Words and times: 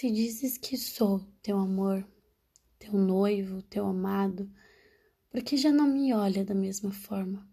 Se 0.00 0.10
dizes 0.10 0.56
que 0.56 0.78
sou 0.78 1.20
teu 1.42 1.58
amor, 1.58 2.08
teu 2.78 2.94
noivo, 2.94 3.60
teu 3.60 3.84
amado, 3.84 4.50
porque 5.30 5.58
já 5.58 5.70
não 5.70 5.86
me 5.86 6.14
olha 6.14 6.42
da 6.42 6.54
mesma 6.54 6.90
forma? 6.90 7.46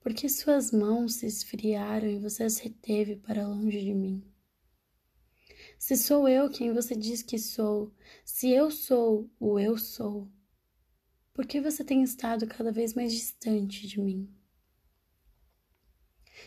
Porque 0.00 0.28
suas 0.28 0.72
mãos 0.72 1.14
se 1.14 1.26
esfriaram 1.26 2.08
e 2.08 2.18
você 2.18 2.42
as 2.42 2.58
reteve 2.58 3.14
para 3.14 3.46
longe 3.46 3.80
de 3.84 3.94
mim? 3.94 4.24
Se 5.78 5.96
sou 5.96 6.26
eu 6.28 6.50
quem 6.50 6.72
você 6.72 6.96
diz 6.96 7.22
que 7.22 7.38
sou, 7.38 7.94
se 8.24 8.50
eu 8.50 8.68
sou 8.68 9.30
o 9.38 9.56
eu 9.56 9.78
sou, 9.78 10.28
por 11.32 11.46
que 11.46 11.60
você 11.60 11.84
tem 11.84 12.02
estado 12.02 12.48
cada 12.48 12.72
vez 12.72 12.94
mais 12.94 13.12
distante 13.12 13.86
de 13.86 14.00
mim? 14.00 14.28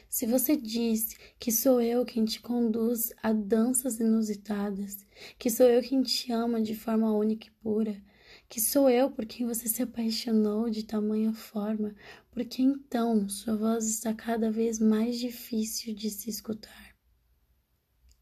Se 0.09 0.25
você 0.25 0.55
diz 0.55 1.15
que 1.39 1.51
sou 1.51 1.81
eu 1.81 2.05
quem 2.05 2.25
te 2.25 2.39
conduz 2.39 3.11
a 3.21 3.33
danças 3.33 3.99
inusitadas, 3.99 5.05
que 5.37 5.49
sou 5.49 5.65
eu 5.67 5.81
quem 5.81 6.01
te 6.01 6.31
ama 6.31 6.61
de 6.61 6.75
forma 6.75 7.11
única 7.11 7.47
e 7.47 7.51
pura, 7.51 8.01
que 8.49 8.61
sou 8.61 8.89
eu 8.89 9.11
por 9.11 9.25
quem 9.25 9.45
você 9.45 9.67
se 9.67 9.81
apaixonou 9.81 10.69
de 10.69 10.83
tamanha 10.83 11.33
forma, 11.33 11.95
porque 12.31 12.61
então 12.61 13.27
sua 13.27 13.55
voz 13.55 13.87
está 13.87 14.13
cada 14.13 14.51
vez 14.51 14.79
mais 14.79 15.19
difícil 15.19 15.93
de 15.93 16.09
se 16.09 16.29
escutar. 16.29 16.95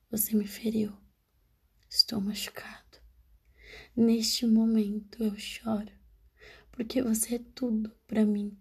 Você 0.10 0.36
me 0.36 0.48
feriu. 0.48 0.94
Estou 1.90 2.20
machucado. 2.20 3.00
Neste 3.96 4.46
momento 4.46 5.24
eu 5.24 5.38
choro, 5.38 5.92
porque 6.72 7.02
você 7.02 7.36
é 7.36 7.40
tudo 7.54 7.92
para 8.08 8.26
mim. 8.26 8.58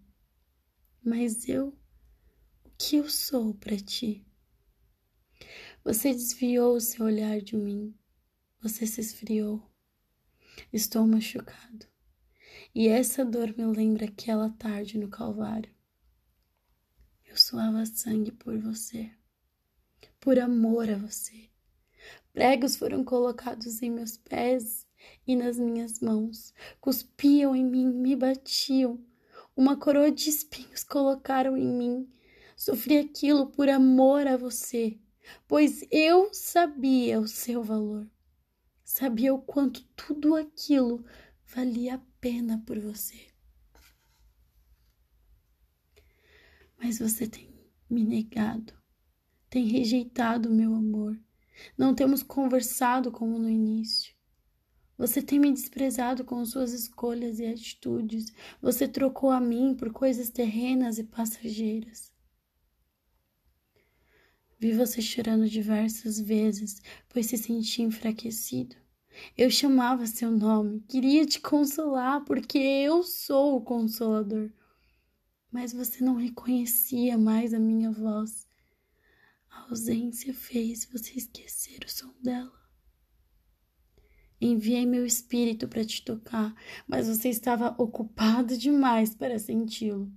Mas 1.03 1.47
eu 1.47 1.77
que 2.77 2.97
eu 2.97 3.09
sou 3.09 3.53
para 3.53 3.77
ti. 3.77 4.25
Você 5.83 6.11
desviou 6.11 6.75
o 6.75 6.81
seu 6.81 7.05
olhar 7.05 7.39
de 7.39 7.55
mim, 7.55 7.95
você 8.61 8.85
se 8.85 9.01
esfriou. 9.01 9.63
Estou 10.71 11.05
machucado. 11.05 11.85
E 12.73 12.87
essa 12.87 13.23
dor 13.23 13.55
me 13.57 13.65
lembra 13.65 14.05
aquela 14.05 14.49
tarde 14.49 14.97
no 14.97 15.09
Calvário. 15.09 15.73
Eu 17.25 17.37
suava 17.37 17.85
sangue 17.85 18.31
por 18.31 18.57
você, 18.57 19.11
por 20.19 20.39
amor 20.39 20.89
a 20.89 20.97
você. 20.97 21.49
Pregos 22.33 22.75
foram 22.75 23.03
colocados 23.03 23.81
em 23.81 23.89
meus 23.89 24.17
pés 24.17 24.85
e 25.27 25.35
nas 25.35 25.57
minhas 25.57 25.99
mãos, 25.99 26.53
cuspiam 26.81 27.55
em 27.55 27.63
mim, 27.63 27.87
me 27.87 28.15
batiam. 28.15 29.03
Uma 29.55 29.77
coroa 29.77 30.11
de 30.11 30.29
espinhos 30.29 30.83
colocaram 30.83 31.55
em 31.55 31.67
mim 31.67 32.14
Sofri 32.55 32.97
aquilo 32.97 33.47
por 33.47 33.67
amor 33.67 34.25
a 34.27 34.37
você, 34.37 34.97
pois 35.47 35.85
eu 35.91 36.33
sabia 36.33 37.19
o 37.19 37.27
seu 37.27 37.61
valor. 37.61 38.09
Sabia 38.83 39.33
o 39.33 39.41
quanto 39.41 39.83
tudo 39.95 40.35
aquilo 40.35 41.03
valia 41.45 41.95
a 41.95 42.01
pena 42.21 42.63
por 42.65 42.79
você. 42.79 43.27
Mas 46.77 46.99
você 46.99 47.27
tem 47.27 47.53
me 47.89 48.03
negado, 48.03 48.73
tem 49.49 49.65
rejeitado 49.65 50.49
o 50.49 50.53
meu 50.53 50.73
amor. 50.73 51.19
Não 51.77 51.93
temos 51.93 52.21
conversado 52.23 53.11
como 53.11 53.39
no 53.39 53.49
início. 53.49 54.13
Você 54.97 55.21
tem 55.21 55.39
me 55.39 55.51
desprezado 55.51 56.23
com 56.23 56.45
suas 56.45 56.71
escolhas 56.71 57.39
e 57.39 57.45
atitudes. 57.45 58.31
Você 58.61 58.87
trocou 58.87 59.29
a 59.29 59.41
mim 59.41 59.75
por 59.75 59.91
coisas 59.91 60.29
terrenas 60.29 60.97
e 60.97 61.03
passageiras. 61.03 62.14
Vi 64.65 64.71
você 64.71 64.99
chorando 64.99 65.47
diversas 65.47 66.19
vezes, 66.19 66.81
pois 67.09 67.27
se 67.27 67.37
sentia 67.37 67.85
enfraquecido. 67.85 68.75
Eu 69.37 69.51
chamava 69.51 70.07
seu 70.07 70.31
nome, 70.31 70.83
queria 70.89 71.23
te 71.23 71.39
consolar, 71.39 72.25
porque 72.25 72.57
eu 72.57 73.03
sou 73.03 73.57
o 73.57 73.61
consolador. 73.61 74.49
Mas 75.51 75.71
você 75.71 76.03
não 76.03 76.15
reconhecia 76.15 77.15
mais 77.15 77.53
a 77.53 77.59
minha 77.59 77.91
voz. 77.91 78.47
A 79.51 79.69
ausência 79.69 80.33
fez 80.33 80.89
você 80.91 81.11
esquecer 81.11 81.85
o 81.85 81.87
som 81.87 82.11
dela. 82.19 82.59
Enviei 84.41 84.87
meu 84.87 85.05
espírito 85.05 85.67
para 85.67 85.85
te 85.85 86.03
tocar, 86.03 86.55
mas 86.87 87.07
você 87.07 87.29
estava 87.29 87.75
ocupado 87.77 88.57
demais 88.57 89.13
para 89.13 89.37
senti-lo. 89.37 90.11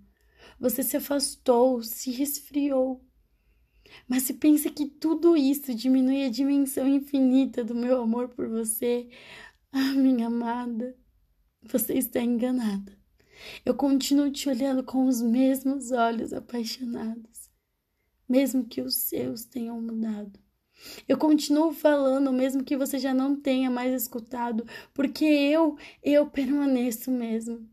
Você 0.59 0.83
se 0.83 0.97
afastou, 0.97 1.83
se 1.83 2.11
resfriou. 2.12 3.06
Mas 4.06 4.25
se 4.25 4.34
pensa 4.34 4.71
que 4.71 4.87
tudo 4.87 5.37
isso 5.37 5.75
diminui 5.75 6.25
a 6.25 6.31
dimensão 6.31 6.87
infinita 6.87 7.62
do 7.65 7.75
meu 7.75 8.03
amor 8.03 8.28
por 8.28 8.49
você, 8.49 9.09
ah, 9.72 9.93
minha 9.94 10.26
amada, 10.28 10.97
você 11.62 11.94
está 11.94 12.21
enganada. 12.21 12.97
Eu 13.65 13.75
continuo 13.75 14.31
te 14.31 14.49
olhando 14.49 14.82
com 14.82 15.06
os 15.06 15.22
mesmos 15.22 15.93
olhos 15.93 16.32
apaixonados, 16.32 17.50
mesmo 18.28 18.65
que 18.65 18.81
os 18.81 18.97
seus 18.97 19.44
tenham 19.44 19.81
mudado. 19.81 20.38
Eu 21.09 21.19
continuo 21.19 21.72
falando, 21.72 22.32
mesmo 22.32 22.65
que 22.65 22.76
você 22.76 22.99
já 22.99 23.12
não 23.12 23.34
tenha 23.41 23.70
mais 23.70 24.03
escutado, 24.03 24.66
porque 24.94 25.25
eu, 25.25 25.76
eu 26.03 26.26
permaneço 26.31 27.10
mesmo. 27.10 27.69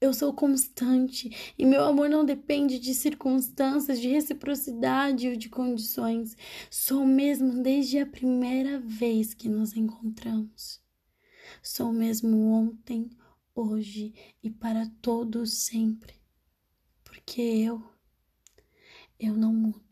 Eu 0.00 0.14
sou 0.14 0.32
constante 0.32 1.54
e 1.58 1.66
meu 1.66 1.84
amor 1.84 2.08
não 2.08 2.24
depende 2.24 2.78
de 2.78 2.94
circunstâncias, 2.94 4.00
de 4.00 4.08
reciprocidade 4.08 5.28
ou 5.28 5.36
de 5.36 5.50
condições. 5.50 6.34
Sou 6.70 7.04
mesmo 7.04 7.62
desde 7.62 7.98
a 7.98 8.06
primeira 8.06 8.80
vez 8.80 9.34
que 9.34 9.46
nos 9.46 9.76
encontramos. 9.76 10.80
Sou 11.62 11.92
mesmo 11.92 12.50
ontem, 12.50 13.10
hoje 13.54 14.14
e 14.42 14.48
para 14.48 14.90
todo 15.02 15.44
sempre. 15.44 16.14
Porque 17.04 17.42
eu, 17.42 17.82
eu 19.18 19.36
não 19.36 19.52
mudo. 19.52 19.89